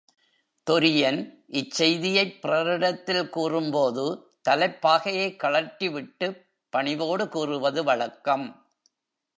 [0.67, 1.19] தொரியன்
[1.51, 4.05] இச் செய்தியைப் பிறரிடத்தில் கூறும்போது,
[4.49, 6.39] தலைப்பாகையைக் கழற்றிவிட்டுப்
[6.73, 8.47] பணிவோடு கூறுவது வழக்கம்.